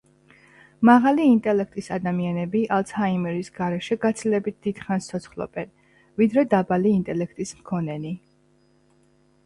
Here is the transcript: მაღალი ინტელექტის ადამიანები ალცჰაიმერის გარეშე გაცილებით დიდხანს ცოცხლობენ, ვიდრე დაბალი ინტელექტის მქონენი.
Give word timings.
მაღალი 0.89 1.27
ინტელექტის 1.31 1.89
ადამიანები 1.97 2.63
ალცჰაიმერის 2.79 3.53
გარეშე 3.59 3.99
გაცილებით 4.07 4.59
დიდხანს 4.69 5.13
ცოცხლობენ, 5.13 5.73
ვიდრე 6.23 6.49
დაბალი 6.57 6.99
ინტელექტის 6.99 7.57
მქონენი. 7.63 8.19